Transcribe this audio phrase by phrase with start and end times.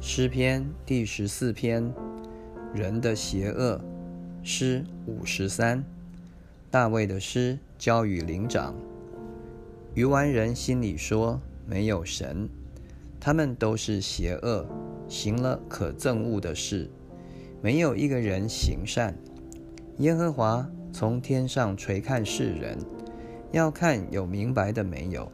[0.00, 1.92] 诗篇第十四篇，
[2.72, 3.80] 人的邪恶，
[4.44, 5.84] 诗五十三。
[6.70, 8.76] 大卫的诗交与灵长。
[9.94, 12.48] 愚顽人心里说：没有神，
[13.18, 14.64] 他们都是邪恶，
[15.08, 16.88] 行了可憎恶的事，
[17.60, 19.16] 没有一个人行善。
[19.98, 22.78] 耶和华从天上垂看世人，
[23.50, 25.28] 要看有明白的没有，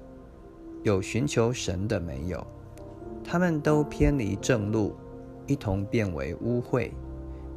[0.85, 2.45] 有寻求神的没有。
[3.25, 4.95] 他们都偏离正路，
[5.47, 6.91] 一同变为污秽，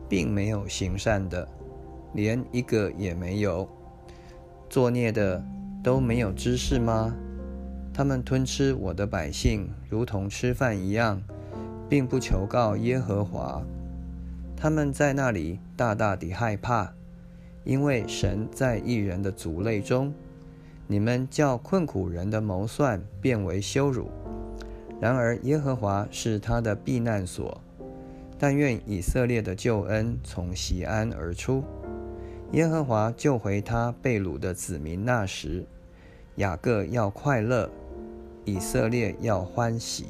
[0.07, 1.47] 并没有行善的，
[2.13, 3.67] 连一个也没有。
[4.69, 5.43] 作孽的
[5.83, 7.13] 都没有知识吗？
[7.93, 11.21] 他们吞吃我的百姓，如同吃饭一样，
[11.89, 13.61] 并不求告耶和华。
[14.55, 16.91] 他们在那里大大地害怕，
[17.63, 20.13] 因为神在一人的族类中。
[20.87, 24.09] 你们叫困苦人的谋算变为羞辱。
[24.99, 27.61] 然而，耶和华是他的避难所。
[28.39, 31.63] 但愿以色列的救恩从西安而出。
[32.51, 35.65] 耶和华救回他被掳的子民那时，
[36.35, 37.69] 雅各要快乐，
[38.45, 40.05] 以色列要欢喜。